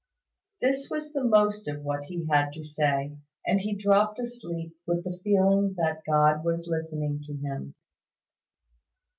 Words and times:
This 0.63 0.89
was 0.89 1.13
the 1.13 1.23
most 1.23 1.67
of 1.67 1.83
what 1.83 2.05
he 2.05 2.25
had 2.27 2.53
to 2.53 2.63
say; 2.65 3.19
and 3.45 3.61
he 3.61 3.75
dropped 3.75 4.17
asleep 4.17 4.75
with 4.87 5.03
the 5.03 5.19
feeling 5.23 5.75
that 5.77 6.01
God 6.09 6.43
was 6.43 6.65
listening 6.67 7.21
to 7.25 7.33
him. 7.35 7.75